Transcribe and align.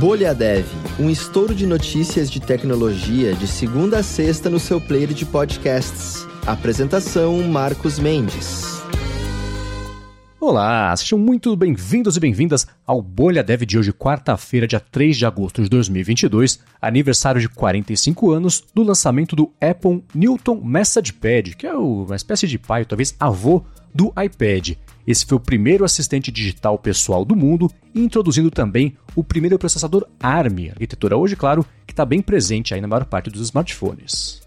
Bolha 0.00 0.34
Dev, 0.34 0.64
um 0.98 1.10
estouro 1.10 1.54
de 1.54 1.66
notícias 1.66 2.30
de 2.30 2.40
tecnologia 2.40 3.34
de 3.34 3.46
segunda 3.46 3.98
a 3.98 4.02
sexta 4.02 4.48
no 4.48 4.58
seu 4.58 4.80
player 4.80 5.12
de 5.12 5.26
podcasts. 5.26 6.26
Apresentação 6.46 7.42
Marcos 7.42 7.98
Mendes. 7.98 8.79
Olá, 10.42 10.96
sejam 10.96 11.18
muito 11.18 11.54
bem-vindos 11.54 12.16
e 12.16 12.20
bem-vindas 12.20 12.66
ao 12.86 13.02
Bolha 13.02 13.42
Dev 13.42 13.60
de 13.64 13.78
hoje, 13.78 13.92
quarta-feira, 13.92 14.66
dia 14.66 14.80
3 14.80 15.18
de 15.18 15.26
agosto 15.26 15.62
de 15.62 15.68
2022, 15.68 16.60
aniversário 16.80 17.38
de 17.38 17.46
45 17.46 18.30
anos 18.30 18.64
do 18.74 18.82
lançamento 18.82 19.36
do 19.36 19.52
Apple 19.60 20.02
Newton 20.14 20.62
Message 20.64 21.12
Pad, 21.12 21.54
que 21.54 21.66
é 21.66 21.74
uma 21.74 22.16
espécie 22.16 22.48
de 22.48 22.58
pai, 22.58 22.86
talvez 22.86 23.14
avô 23.20 23.62
do 23.94 24.14
iPad. 24.18 24.78
Esse 25.06 25.26
foi 25.26 25.36
o 25.36 25.40
primeiro 25.40 25.84
assistente 25.84 26.32
digital 26.32 26.78
pessoal 26.78 27.22
do 27.22 27.36
mundo 27.36 27.70
introduzindo 27.94 28.50
também 28.50 28.96
o 29.14 29.22
primeiro 29.22 29.58
processador 29.58 30.06
ARM, 30.18 30.70
arquitetura 30.70 31.18
hoje, 31.18 31.36
claro, 31.36 31.66
que 31.86 31.92
está 31.92 32.06
bem 32.06 32.22
presente 32.22 32.72
aí 32.72 32.80
na 32.80 32.88
maior 32.88 33.04
parte 33.04 33.28
dos 33.28 33.42
smartphones. 33.42 34.39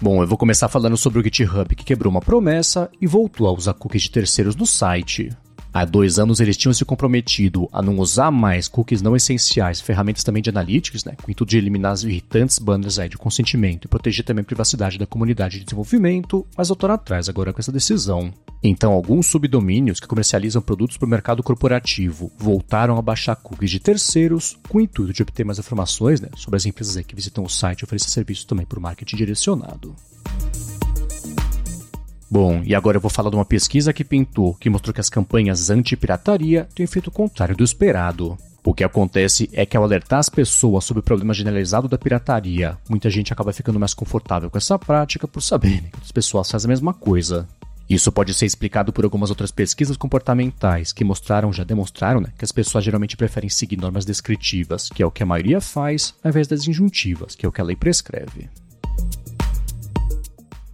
Bom, 0.00 0.22
eu 0.22 0.26
vou 0.26 0.36
começar 0.36 0.68
falando 0.68 0.96
sobre 0.96 1.20
o 1.20 1.22
GitHub 1.22 1.74
que 1.74 1.84
quebrou 1.84 2.10
uma 2.10 2.20
promessa 2.20 2.90
e 3.00 3.06
voltou 3.06 3.46
a 3.46 3.52
usar 3.52 3.74
cookies 3.74 4.02
de 4.02 4.10
terceiros 4.10 4.56
no 4.56 4.66
site. 4.66 5.30
Há 5.74 5.84
dois 5.84 6.20
anos 6.20 6.38
eles 6.38 6.56
tinham 6.56 6.72
se 6.72 6.84
comprometido 6.84 7.68
a 7.72 7.82
não 7.82 7.98
usar 7.98 8.30
mais 8.30 8.68
cookies 8.68 9.02
não 9.02 9.16
essenciais, 9.16 9.80
ferramentas 9.80 10.22
também 10.22 10.40
de 10.40 10.48
analytics, 10.48 11.04
né, 11.04 11.16
com 11.20 11.26
o 11.26 11.30
intuito 11.32 11.50
de 11.50 11.58
eliminar 11.58 11.90
as 11.90 12.04
irritantes 12.04 12.60
bandas 12.60 12.96
aí 12.96 13.08
de 13.08 13.18
consentimento 13.18 13.86
e 13.86 13.88
proteger 13.88 14.24
também 14.24 14.42
a 14.42 14.46
privacidade 14.46 15.00
da 15.00 15.04
comunidade 15.04 15.58
de 15.58 15.64
desenvolvimento, 15.64 16.46
mas 16.56 16.68
voltaram 16.68 16.94
atrás 16.94 17.28
agora 17.28 17.52
com 17.52 17.58
essa 17.58 17.72
decisão. 17.72 18.32
Então, 18.62 18.92
alguns 18.92 19.26
subdomínios 19.26 19.98
que 19.98 20.06
comercializam 20.06 20.62
produtos 20.62 20.96
para 20.96 21.06
o 21.06 21.10
mercado 21.10 21.42
corporativo 21.42 22.30
voltaram 22.38 22.96
a 22.96 23.02
baixar 23.02 23.34
cookies 23.34 23.72
de 23.72 23.80
terceiros 23.80 24.56
com 24.68 24.78
o 24.78 24.80
intuito 24.80 25.12
de 25.12 25.22
obter 25.22 25.44
mais 25.44 25.58
informações 25.58 26.20
né, 26.20 26.28
sobre 26.36 26.56
as 26.56 26.66
empresas 26.66 27.04
que 27.04 27.16
visitam 27.16 27.42
o 27.42 27.48
site 27.48 27.80
e 27.80 27.84
oferecem 27.84 28.10
serviços 28.10 28.44
também 28.44 28.64
para 28.64 28.78
o 28.78 28.82
marketing 28.82 29.16
direcionado. 29.16 29.92
Bom, 32.34 32.64
e 32.64 32.74
agora 32.74 32.96
eu 32.96 33.00
vou 33.00 33.08
falar 33.08 33.30
de 33.30 33.36
uma 33.36 33.44
pesquisa 33.44 33.92
que 33.92 34.02
pintou 34.02 34.54
que 34.54 34.68
mostrou 34.68 34.92
que 34.92 35.00
as 35.00 35.08
campanhas 35.08 35.70
anti-pirataria 35.70 36.66
têm 36.74 36.82
efeito 36.82 37.08
contrário 37.08 37.56
do 37.56 37.62
esperado. 37.62 38.36
O 38.64 38.74
que 38.74 38.82
acontece 38.82 39.48
é 39.52 39.64
que 39.64 39.76
ao 39.76 39.84
alertar 39.84 40.18
as 40.18 40.28
pessoas 40.28 40.82
sobre 40.82 40.98
o 40.98 41.02
problema 41.04 41.32
generalizado 41.32 41.86
da 41.86 41.96
pirataria, 41.96 42.76
muita 42.90 43.08
gente 43.08 43.32
acaba 43.32 43.52
ficando 43.52 43.78
mais 43.78 43.94
confortável 43.94 44.50
com 44.50 44.58
essa 44.58 44.76
prática 44.76 45.28
por 45.28 45.40
saberem 45.42 45.82
que 45.82 45.94
outras 45.94 46.10
pessoas 46.10 46.50
fazem 46.50 46.66
a 46.66 46.72
mesma 46.72 46.92
coisa. 46.92 47.46
Isso 47.88 48.10
pode 48.10 48.34
ser 48.34 48.46
explicado 48.46 48.92
por 48.92 49.04
algumas 49.04 49.30
outras 49.30 49.52
pesquisas 49.52 49.96
comportamentais 49.96 50.92
que 50.92 51.04
mostraram, 51.04 51.52
já 51.52 51.62
demonstraram, 51.62 52.20
né, 52.20 52.32
que 52.36 52.44
as 52.44 52.50
pessoas 52.50 52.82
geralmente 52.82 53.16
preferem 53.16 53.48
seguir 53.48 53.76
normas 53.76 54.04
descritivas, 54.04 54.88
que 54.88 55.04
é 55.04 55.06
o 55.06 55.10
que 55.10 55.22
a 55.22 55.26
maioria 55.26 55.60
faz, 55.60 56.12
ao 56.24 56.30
invés 56.30 56.48
das 56.48 56.66
injuntivas, 56.66 57.36
que 57.36 57.46
é 57.46 57.48
o 57.48 57.52
que 57.52 57.60
a 57.60 57.64
lei 57.64 57.76
prescreve. 57.76 58.48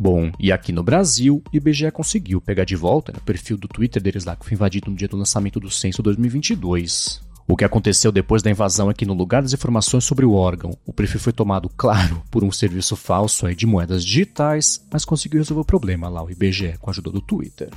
Bom, 0.02 0.32
e 0.40 0.50
aqui 0.50 0.72
no 0.72 0.82
Brasil, 0.82 1.42
o 1.52 1.54
IBGE 1.54 1.90
conseguiu 1.90 2.40
pegar 2.40 2.64
de 2.64 2.74
volta 2.74 3.12
né, 3.12 3.18
o 3.20 3.24
perfil 3.24 3.58
do 3.58 3.68
Twitter 3.68 4.02
deles 4.02 4.24
lá 4.24 4.34
que 4.34 4.46
foi 4.46 4.54
invadido 4.54 4.90
no 4.90 4.96
dia 4.96 5.06
do 5.06 5.14
lançamento 5.18 5.60
do 5.60 5.70
censo 5.70 6.02
2022. 6.02 7.20
O 7.46 7.54
que 7.54 7.66
aconteceu 7.66 8.10
depois 8.10 8.42
da 8.42 8.50
invasão 8.50 8.90
é 8.90 8.94
que, 8.94 9.04
no 9.04 9.12
lugar 9.12 9.42
das 9.42 9.52
informações 9.52 10.04
sobre 10.04 10.24
o 10.24 10.32
órgão, 10.32 10.74
o 10.86 10.92
perfil 10.94 11.20
foi 11.20 11.34
tomado, 11.34 11.68
claro, 11.76 12.22
por 12.30 12.42
um 12.42 12.50
serviço 12.50 12.96
falso 12.96 13.54
de 13.54 13.66
moedas 13.66 14.02
digitais, 14.02 14.82
mas 14.90 15.04
conseguiu 15.04 15.40
resolver 15.40 15.60
o 15.60 15.66
problema 15.66 16.08
lá, 16.08 16.24
o 16.24 16.30
IBGE, 16.30 16.78
com 16.80 16.88
a 16.88 16.92
ajuda 16.92 17.10
do 17.10 17.20
Twitter. 17.20 17.68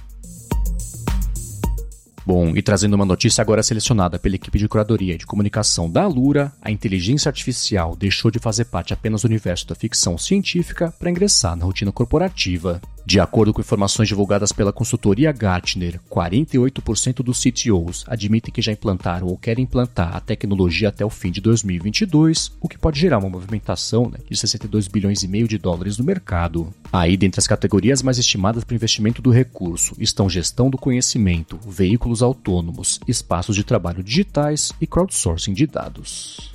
Bom, 2.25 2.55
e 2.55 2.61
trazendo 2.61 2.93
uma 2.93 3.05
notícia 3.05 3.41
agora 3.41 3.61
selecionada 3.61 4.17
pela 4.17 4.35
equipe 4.35 4.57
de 4.57 4.67
curadoria 4.67 5.17
de 5.17 5.25
comunicação 5.25 5.89
da 5.89 6.03
Alura, 6.03 6.53
a 6.61 6.71
inteligência 6.71 7.27
artificial 7.27 7.97
deixou 7.97 8.31
de 8.31 8.39
fazer 8.39 8.65
parte 8.65 8.93
apenas 8.93 9.23
do 9.23 9.27
universo 9.27 9.67
da 9.67 9.75
ficção 9.75 10.17
científica 10.17 10.93
para 10.97 11.09
ingressar 11.09 11.57
na 11.57 11.65
rotina 11.65 11.91
corporativa. 11.91 12.81
De 13.05 13.19
acordo 13.19 13.53
com 13.53 13.59
informações 13.59 14.07
divulgadas 14.07 14.53
pela 14.53 14.71
consultoria 14.71 15.31
Gartner, 15.31 15.99
48% 16.09 17.15
dos 17.21 17.41
CTOs 17.41 18.05
admitem 18.07 18.53
que 18.53 18.61
já 18.61 18.71
implantaram 18.71 19.27
ou 19.27 19.37
querem 19.37 19.63
implantar 19.63 20.15
a 20.15 20.21
tecnologia 20.21 20.87
até 20.87 21.05
o 21.05 21.09
fim 21.09 21.29
de 21.29 21.41
2022, 21.41 22.53
o 22.61 22.69
que 22.69 22.77
pode 22.77 22.99
gerar 22.99 23.19
uma 23.19 23.29
movimentação 23.29 24.09
né, 24.09 24.19
de 24.29 24.37
62 24.37 24.87
bilhões 24.87 25.21
e 25.21 25.27
meio 25.27 25.49
de 25.49 25.57
dólares 25.57 25.97
no 25.97 26.05
mercado. 26.05 26.73
Aí, 26.93 27.17
dentre 27.17 27.39
as 27.39 27.47
categorias 27.47 28.01
mais 28.01 28.17
estimadas 28.17 28.63
para 28.63 28.73
o 28.73 28.75
investimento 28.75 29.21
do 29.21 29.31
recurso, 29.31 29.95
estão 29.99 30.29
gestão 30.29 30.69
do 30.69 30.77
conhecimento, 30.77 31.59
veículos 31.67 32.23
autônomos, 32.23 33.01
espaços 33.05 33.55
de 33.55 33.65
trabalho 33.65 34.01
digitais 34.01 34.71
e 34.79 34.87
crowdsourcing 34.87 35.53
de 35.53 35.67
dados. 35.67 36.52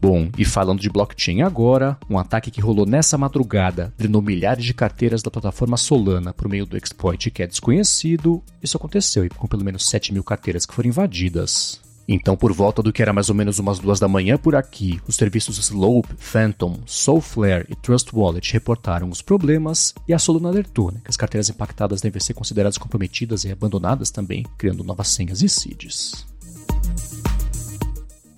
Bom, 0.00 0.30
e 0.38 0.44
falando 0.44 0.80
de 0.80 0.88
blockchain 0.88 1.42
agora, 1.42 1.98
um 2.08 2.18
ataque 2.18 2.50
que 2.52 2.60
rolou 2.60 2.86
nessa 2.86 3.18
madrugada 3.18 3.92
drenou 3.98 4.22
milhares 4.22 4.64
de 4.64 4.72
carteiras 4.72 5.22
da 5.22 5.30
plataforma 5.30 5.76
Solana 5.76 6.32
por 6.32 6.48
meio 6.48 6.64
do 6.64 6.76
exploit 6.76 7.30
que 7.30 7.42
é 7.42 7.46
desconhecido. 7.46 8.42
Isso 8.62 8.76
aconteceu 8.76 9.28
com 9.36 9.48
pelo 9.48 9.64
menos 9.64 9.88
7 9.88 10.12
mil 10.12 10.22
carteiras 10.22 10.64
que 10.64 10.74
foram 10.74 10.88
invadidas. 10.88 11.80
Então, 12.10 12.36
por 12.36 12.54
volta 12.54 12.82
do 12.82 12.90
que 12.90 13.02
era 13.02 13.12
mais 13.12 13.28
ou 13.28 13.34
menos 13.34 13.58
umas 13.58 13.78
duas 13.78 14.00
da 14.00 14.08
manhã 14.08 14.38
por 14.38 14.56
aqui, 14.56 14.98
os 15.06 15.16
serviços 15.16 15.58
Slope, 15.58 16.14
Phantom, 16.16 16.78
Soulflare 16.86 17.66
e 17.68 17.74
Trust 17.74 18.10
Wallet 18.14 18.50
reportaram 18.50 19.10
os 19.10 19.20
problemas 19.20 19.92
e 20.06 20.14
a 20.14 20.18
Solana 20.18 20.48
alertou 20.48 20.90
né, 20.90 21.00
que 21.04 21.10
as 21.10 21.18
carteiras 21.18 21.50
impactadas 21.50 22.00
devem 22.00 22.18
ser 22.18 22.32
consideradas 22.32 22.78
comprometidas 22.78 23.44
e 23.44 23.52
abandonadas 23.52 24.10
também, 24.10 24.46
criando 24.56 24.82
novas 24.82 25.08
senhas 25.08 25.42
e 25.42 25.48
seeds. 25.50 26.26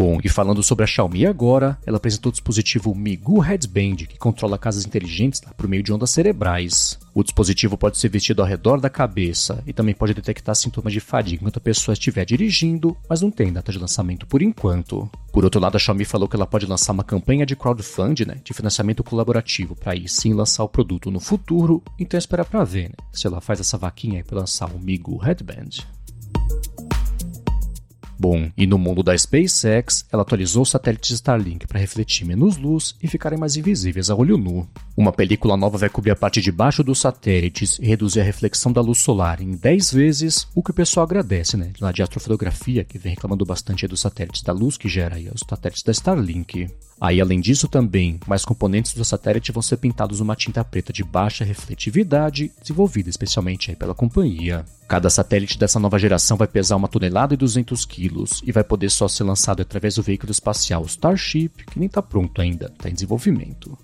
Bom, 0.00 0.18
e 0.24 0.30
falando 0.30 0.62
sobre 0.62 0.82
a 0.82 0.86
Xiaomi 0.86 1.26
agora, 1.26 1.78
ela 1.84 1.98
apresentou 1.98 2.30
o 2.30 2.32
dispositivo 2.32 2.94
Migu 2.94 3.38
Headband, 3.38 3.96
que 3.96 4.18
controla 4.18 4.56
casas 4.56 4.86
inteligentes 4.86 5.42
por 5.58 5.68
meio 5.68 5.82
de 5.82 5.92
ondas 5.92 6.08
cerebrais. 6.08 6.98
O 7.12 7.22
dispositivo 7.22 7.76
pode 7.76 7.98
ser 7.98 8.08
vestido 8.08 8.40
ao 8.40 8.48
redor 8.48 8.80
da 8.80 8.88
cabeça 8.88 9.62
e 9.66 9.74
também 9.74 9.94
pode 9.94 10.14
detectar 10.14 10.54
sintomas 10.54 10.94
de 10.94 11.00
fadiga 11.00 11.42
enquanto 11.42 11.58
a 11.58 11.60
pessoa 11.60 11.92
estiver 11.92 12.24
dirigindo, 12.24 12.96
mas 13.06 13.20
não 13.20 13.30
tem 13.30 13.52
data 13.52 13.70
de 13.70 13.78
lançamento 13.78 14.26
por 14.26 14.40
enquanto. 14.40 15.06
Por 15.30 15.44
outro 15.44 15.60
lado, 15.60 15.76
a 15.76 15.78
Xiaomi 15.78 16.06
falou 16.06 16.26
que 16.26 16.34
ela 16.34 16.46
pode 16.46 16.64
lançar 16.64 16.92
uma 16.92 17.04
campanha 17.04 17.44
de 17.44 17.54
crowdfunding, 17.54 18.24
né, 18.24 18.40
de 18.42 18.54
financiamento 18.54 19.04
colaborativo, 19.04 19.76
para 19.76 19.92
aí 19.92 20.08
sim 20.08 20.32
lançar 20.32 20.64
o 20.64 20.68
produto 20.68 21.10
no 21.10 21.20
futuro, 21.20 21.82
então 21.98 22.16
espera 22.16 22.42
para 22.42 22.64
ver 22.64 22.88
né, 22.88 22.94
se 23.12 23.26
ela 23.26 23.42
faz 23.42 23.60
essa 23.60 23.76
vaquinha 23.76 24.24
para 24.24 24.38
lançar 24.38 24.70
o 24.70 24.78
Migu 24.78 25.18
Headband. 25.18 25.84
Bom, 28.20 28.50
e 28.54 28.66
no 28.66 28.76
mundo 28.76 29.02
da 29.02 29.16
SpaceX, 29.16 30.04
ela 30.12 30.20
atualizou 30.20 30.62
os 30.62 30.68
satélites 30.68 31.12
Starlink 31.12 31.66
para 31.66 31.80
refletir 31.80 32.26
menos 32.26 32.58
luz 32.58 32.94
e 33.02 33.08
ficarem 33.08 33.38
mais 33.38 33.56
invisíveis 33.56 34.10
a 34.10 34.14
olho 34.14 34.36
nu. 34.36 34.68
Uma 34.94 35.10
película 35.10 35.56
nova 35.56 35.78
vai 35.78 35.88
cobrir 35.88 36.10
a 36.10 36.16
parte 36.16 36.42
de 36.42 36.52
baixo 36.52 36.84
dos 36.84 37.00
satélites 37.00 37.78
e 37.78 37.86
reduzir 37.86 38.20
a 38.20 38.22
reflexão 38.22 38.74
da 38.74 38.82
luz 38.82 38.98
solar 38.98 39.40
em 39.40 39.52
10 39.52 39.94
vezes, 39.94 40.46
o 40.54 40.62
que 40.62 40.70
o 40.70 40.74
pessoal 40.74 41.04
agradece, 41.04 41.56
né? 41.56 41.72
Lá 41.80 41.92
de 41.92 42.02
astrofotografia, 42.02 42.84
que 42.84 42.98
vem 42.98 43.14
reclamando 43.14 43.46
bastante 43.46 43.88
dos 43.88 44.00
satélites 44.00 44.42
da 44.42 44.52
luz 44.52 44.76
que 44.76 44.86
gera 44.86 45.16
aí 45.16 45.30
os 45.34 45.40
satélites 45.48 45.82
da 45.82 45.92
Starlink. 45.92 46.68
Aí, 47.00 47.18
além 47.18 47.40
disso, 47.40 47.66
também, 47.66 48.20
mais 48.26 48.44
componentes 48.44 48.92
do 48.92 49.02
satélite 49.06 49.52
vão 49.52 49.62
ser 49.62 49.78
pintados 49.78 50.20
numa 50.20 50.36
tinta 50.36 50.62
preta 50.62 50.92
de 50.92 51.02
baixa 51.02 51.46
refletividade, 51.46 52.52
desenvolvida 52.60 53.08
especialmente 53.08 53.74
pela 53.74 53.94
companhia. 53.94 54.66
Cada 54.86 55.08
satélite 55.08 55.58
dessa 55.58 55.80
nova 55.80 55.98
geração 55.98 56.36
vai 56.36 56.46
pesar 56.46 56.76
uma 56.76 56.88
tonelada 56.88 57.32
e 57.32 57.38
200 57.38 57.86
quilos 57.86 58.42
e 58.44 58.52
vai 58.52 58.62
poder 58.62 58.90
só 58.90 59.08
ser 59.08 59.24
lançado 59.24 59.62
através 59.62 59.94
do 59.94 60.02
veículo 60.02 60.30
espacial 60.30 60.84
Starship, 60.84 61.64
que 61.70 61.78
nem 61.78 61.86
está 61.86 62.02
pronto 62.02 62.38
ainda, 62.42 62.66
está 62.66 62.90
em 62.90 62.94
desenvolvimento. 62.94 63.78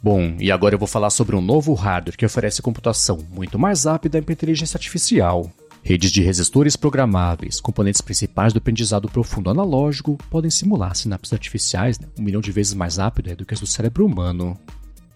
Bom, 0.00 0.36
e 0.38 0.52
agora 0.52 0.74
eu 0.74 0.78
vou 0.78 0.86
falar 0.86 1.10
sobre 1.10 1.34
um 1.34 1.40
novo 1.40 1.72
hardware 1.74 2.16
que 2.16 2.26
oferece 2.26 2.62
computação 2.62 3.18
muito 3.32 3.58
mais 3.58 3.84
rápida 3.84 4.22
para 4.22 4.32
inteligência 4.32 4.76
artificial. 4.76 5.50
Redes 5.86 6.10
de 6.10 6.22
resistores 6.22 6.76
programáveis, 6.76 7.60
componentes 7.60 8.00
principais 8.00 8.54
do 8.54 8.58
aprendizado 8.58 9.06
profundo 9.06 9.50
analógico, 9.50 10.16
podem 10.30 10.50
simular 10.50 10.96
sinapses 10.96 11.34
artificiais 11.34 12.00
né, 12.00 12.08
um 12.18 12.22
milhão 12.22 12.40
de 12.40 12.50
vezes 12.50 12.72
mais 12.72 12.96
rápido 12.96 13.28
né, 13.28 13.36
do 13.36 13.44
que 13.44 13.52
as 13.52 13.60
do 13.60 13.66
cérebro 13.66 14.06
humano. 14.06 14.58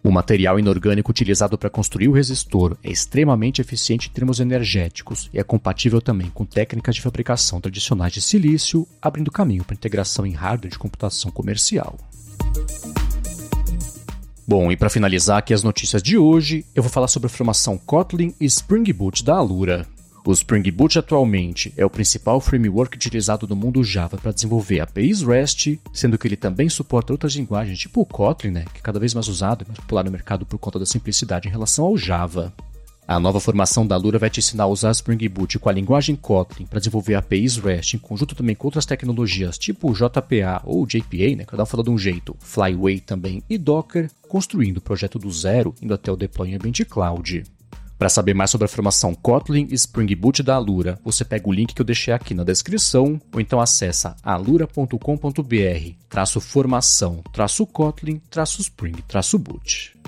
O 0.05 0.12
material 0.12 0.59
inorgânico 0.59 1.11
utilizado 1.11 1.56
para 1.56 1.70
construir 1.70 2.09
o 2.09 2.12
resistor 2.12 2.76
é 2.85 2.91
extremamente 2.91 3.62
eficiente 3.62 4.11
em 4.11 4.12
termos 4.12 4.41
energéticos 4.41 5.31
e 5.32 5.38
é 5.38 5.43
compatível 5.43 6.03
também 6.03 6.29
com 6.29 6.44
técnicas 6.44 6.97
de 6.97 7.00
fabricação 7.00 7.62
tradicionais 7.62 8.12
de 8.12 8.20
silício, 8.20 8.87
abrindo 9.00 9.31
caminho 9.31 9.65
para 9.65 9.75
integração 9.75 10.26
em 10.26 10.32
hardware 10.32 10.70
de 10.70 10.79
computação 10.79 11.31
comercial. 11.31 11.97
Bom, 14.47 14.70
e 14.70 14.76
para 14.76 14.91
finalizar 14.91 15.38
aqui 15.38 15.55
as 15.55 15.62
notícias 15.62 16.03
de 16.03 16.19
hoje, 16.19 16.67
eu 16.75 16.82
vou 16.82 16.93
falar 16.93 17.09
sobre 17.09 17.26
a 17.26 17.31
formação 17.31 17.79
Kotlin 17.79 18.35
e 18.38 18.44
Spring 18.44 18.93
Boot 18.93 19.25
da 19.25 19.35
Alura. 19.35 19.87
O 20.25 20.32
Spring 20.32 20.70
Boot 20.70 20.99
atualmente 20.99 21.73
é 21.76 21.85
o 21.85 21.91
principal 21.91 22.41
framework 22.41 22.97
utilizado 22.97 23.47
no 23.47 23.56
mundo 23.56 23.82
Java 23.82 24.19
para 24.19 24.32
desenvolver 24.32 24.81
APIs 24.81 25.23
REST, 25.23 25.81
sendo 25.93 26.19
que 26.19 26.29
ele 26.29 26.37
também 26.37 26.69
suporta 26.69 27.12
outras 27.12 27.35
linguagens, 27.35 27.79
tipo 27.79 28.03
o 28.03 28.06
Kotlin, 28.06 28.50
né, 28.50 28.65
que 28.73 28.81
é 28.81 28.82
cada 28.82 28.99
vez 28.99 29.15
mais 29.15 29.29
usado 29.29 29.65
e 29.65 29.69
mais 29.69 29.79
popular 29.79 30.05
no 30.05 30.11
mercado 30.11 30.44
por 30.44 30.59
conta 30.59 30.79
da 30.79 30.85
simplicidade 30.85 31.49
em 31.49 31.50
relação 31.50 31.85
ao 31.85 31.97
Java. 31.97 32.53
A 33.06 33.19
nova 33.19 33.41
formação 33.41 33.87
da 33.87 33.97
Lura 33.97 34.19
vai 34.19 34.29
te 34.29 34.41
ensinar 34.41 34.65
a 34.65 34.67
usar 34.67 34.91
Spring 34.91 35.26
Boot 35.31 35.59
com 35.59 35.70
a 35.70 35.73
linguagem 35.73 36.15
Kotlin 36.15 36.67
para 36.67 36.79
desenvolver 36.79 37.15
APIs 37.15 37.56
REST 37.56 37.94
em 37.94 37.99
conjunto 37.99 38.35
também 38.35 38.55
com 38.55 38.67
outras 38.67 38.85
tecnologias 38.85 39.56
tipo 39.56 39.94
JPA 39.94 40.61
ou 40.62 40.87
JPA, 40.87 41.37
né, 41.37 41.44
cada 41.47 41.62
um 41.62 41.67
fala 41.67 41.82
de 41.82 41.88
um 41.88 41.97
jeito, 41.97 42.37
Flyway 42.38 43.00
também 43.00 43.43
e 43.49 43.56
Docker, 43.56 44.11
construindo 44.29 44.76
o 44.76 44.82
projeto 44.82 45.19
do 45.19 45.32
zero, 45.32 45.75
indo 45.81 45.94
até 45.94 46.12
o 46.12 46.17
deploy 46.17 46.50
em 46.50 46.56
ambiente 46.56 46.85
cloud. 46.85 47.44
Para 47.98 48.08
saber 48.08 48.32
mais 48.32 48.50
sobre 48.50 48.66
a 48.66 48.68
formação 48.68 49.12
Kotlin 49.12 49.66
e 49.70 49.74
Spring 49.74 50.14
Boot 50.14 50.40
da 50.40 50.54
Alura, 50.54 51.00
você 51.04 51.24
pega 51.24 51.48
o 51.48 51.52
link 51.52 51.74
que 51.74 51.80
eu 51.82 51.84
deixei 51.84 52.14
aqui 52.14 52.32
na 52.32 52.44
descrição 52.44 53.20
ou 53.32 53.40
então 53.40 53.60
acessa 53.60 54.14
alura.com.br, 54.22 55.92
traço 56.08 56.40
formação, 56.40 57.24
traço 57.32 57.66
Kotlin, 57.66 58.20
traço 58.30 58.60
Spring, 58.60 59.02
traço 59.08 59.36
Boot. 59.36 59.98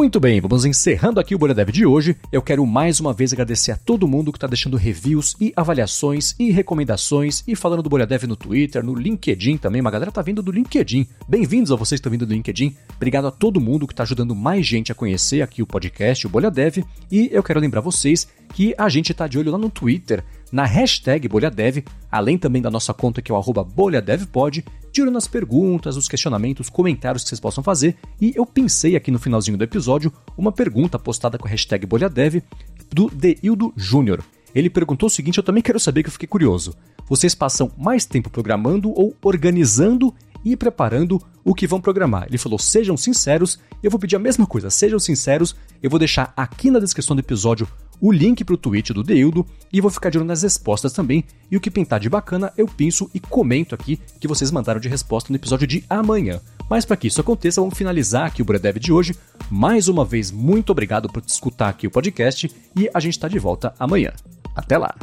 Muito 0.00 0.18
bem, 0.18 0.40
vamos 0.40 0.64
encerrando 0.64 1.20
aqui 1.20 1.34
o 1.34 1.38
Bolha 1.38 1.52
Dev 1.52 1.68
de 1.68 1.84
hoje. 1.84 2.16
Eu 2.32 2.40
quero 2.40 2.64
mais 2.64 3.00
uma 3.00 3.12
vez 3.12 3.34
agradecer 3.34 3.70
a 3.70 3.76
todo 3.76 4.08
mundo 4.08 4.32
que 4.32 4.38
está 4.38 4.46
deixando 4.46 4.78
reviews 4.78 5.36
e 5.38 5.52
avaliações 5.54 6.34
e 6.38 6.50
recomendações 6.50 7.44
e 7.46 7.54
falando 7.54 7.82
do 7.82 7.90
Bolha 7.90 8.06
Dev 8.06 8.22
no 8.22 8.34
Twitter, 8.34 8.82
no 8.82 8.94
LinkedIn 8.94 9.58
também. 9.58 9.78
Uma 9.78 9.90
galera 9.90 10.10
tá 10.10 10.22
vindo 10.22 10.42
do 10.42 10.50
LinkedIn. 10.50 11.06
Bem-vindos 11.28 11.70
a 11.70 11.76
vocês 11.76 11.98
que 11.98 12.00
estão 12.00 12.10
vindo 12.10 12.24
do 12.24 12.32
LinkedIn. 12.32 12.74
Obrigado 12.96 13.26
a 13.26 13.30
todo 13.30 13.60
mundo 13.60 13.86
que 13.86 13.92
está 13.92 14.02
ajudando 14.02 14.34
mais 14.34 14.66
gente 14.66 14.90
a 14.90 14.94
conhecer 14.94 15.42
aqui 15.42 15.62
o 15.62 15.66
podcast, 15.66 16.26
o 16.26 16.30
Bolha 16.30 16.50
Dev. 16.50 16.78
E 17.12 17.28
eu 17.30 17.42
quero 17.42 17.60
lembrar 17.60 17.82
vocês 17.82 18.26
que 18.54 18.74
a 18.78 18.88
gente 18.88 19.12
está 19.12 19.28
de 19.28 19.38
olho 19.38 19.52
lá 19.52 19.58
no 19.58 19.68
Twitter 19.68 20.24
na 20.50 20.64
hashtag 20.64 21.28
BolhaDev, 21.28 21.84
além 22.10 22.36
também 22.36 22.60
da 22.60 22.70
nossa 22.70 22.92
conta 22.92 23.22
que 23.22 23.30
é 23.30 23.34
o 23.34 23.64
BolhaDevPod, 23.64 24.64
de 24.92 25.02
olho 25.02 25.10
nas 25.10 25.28
perguntas, 25.28 25.96
os 25.96 26.08
questionamentos, 26.08 26.68
comentários 26.68 27.22
que 27.22 27.28
vocês 27.28 27.40
possam 27.40 27.62
fazer. 27.62 27.96
E 28.20 28.32
eu 28.34 28.44
pensei 28.44 28.96
aqui 28.96 29.10
no 29.10 29.18
finalzinho 29.18 29.56
do 29.56 29.64
episódio 29.64 30.12
uma 30.36 30.50
pergunta 30.50 30.98
postada 30.98 31.38
com 31.38 31.46
a 31.46 31.50
hashtag 31.50 31.86
BolhaDev 31.86 32.42
do 32.90 33.08
Deildo 33.08 33.72
Júnior. 33.76 34.24
Ele 34.54 34.68
perguntou 34.68 35.06
o 35.06 35.10
seguinte, 35.10 35.38
eu 35.38 35.44
também 35.44 35.62
quero 35.62 35.78
saber 35.78 36.02
que 36.02 36.08
eu 36.08 36.12
fiquei 36.12 36.26
curioso. 36.26 36.74
Vocês 37.08 37.34
passam 37.34 37.70
mais 37.78 38.04
tempo 38.04 38.28
programando 38.28 38.90
ou 38.90 39.14
organizando 39.22 40.12
e 40.44 40.56
preparando 40.56 41.22
o 41.44 41.54
que 41.54 41.66
vão 41.66 41.80
programar. 41.80 42.26
Ele 42.28 42.38
falou: 42.38 42.58
sejam 42.58 42.96
sinceros, 42.96 43.58
eu 43.82 43.90
vou 43.90 44.00
pedir 44.00 44.16
a 44.16 44.20
mesma 44.20 44.46
coisa, 44.46 44.70
sejam 44.70 44.98
sinceros. 44.98 45.54
Eu 45.82 45.90
vou 45.90 45.98
deixar 45.98 46.32
aqui 46.36 46.70
na 46.70 46.78
descrição 46.78 47.14
do 47.14 47.20
episódio 47.20 47.68
o 48.00 48.10
link 48.10 48.44
para 48.44 48.54
o 48.54 48.58
tweet 48.58 48.92
do 48.92 49.02
Deildo 49.02 49.46
e 49.72 49.80
vou 49.80 49.90
ficar 49.90 50.10
de 50.10 50.18
olho 50.18 50.26
nas 50.26 50.42
respostas 50.42 50.92
também. 50.92 51.24
E 51.50 51.56
o 51.56 51.60
que 51.60 51.70
pintar 51.70 52.00
de 52.00 52.08
bacana, 52.08 52.52
eu 52.56 52.66
penso 52.66 53.10
e 53.14 53.20
comento 53.20 53.74
aqui 53.74 54.00
que 54.18 54.28
vocês 54.28 54.50
mandaram 54.50 54.80
de 54.80 54.88
resposta 54.88 55.30
no 55.30 55.36
episódio 55.36 55.66
de 55.66 55.84
amanhã. 55.88 56.40
Mas 56.68 56.84
para 56.84 56.96
que 56.96 57.08
isso 57.08 57.20
aconteça, 57.20 57.60
vamos 57.60 57.76
finalizar 57.76 58.26
aqui 58.26 58.42
o 58.42 58.44
Bredev 58.44 58.78
de 58.78 58.92
hoje. 58.92 59.14
Mais 59.50 59.88
uma 59.88 60.04
vez, 60.04 60.30
muito 60.30 60.70
obrigado 60.70 61.08
por 61.08 61.22
escutar 61.26 61.68
aqui 61.68 61.86
o 61.86 61.90
podcast 61.90 62.50
e 62.76 62.88
a 62.94 63.00
gente 63.00 63.14
está 63.14 63.28
de 63.28 63.38
volta 63.38 63.74
amanhã. 63.78 64.12
Até 64.54 64.78
lá! 64.78 64.94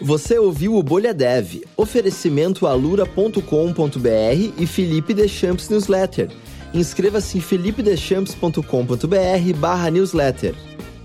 Você 0.00 0.38
ouviu 0.38 0.74
o 0.74 0.82
Bolha 0.82 1.14
Dev, 1.14 1.62
oferecimento 1.76 2.66
alura.com.br 2.66 3.40
e 4.58 4.66
Felipe 4.66 5.14
Deschamps 5.14 5.70
Newsletter 5.70 6.28
inscreva-se 6.74 7.38
em 7.38 7.40
felipedechamps.com.br 7.40 9.58
barra 9.58 9.90
newsletter. 9.90 10.54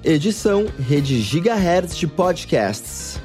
Edição 0.04 0.66
Rede 0.80 1.22
Gigahertz 1.22 1.96
de 1.96 2.08
Podcasts. 2.08 3.22